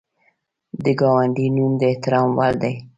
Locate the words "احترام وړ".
1.91-2.53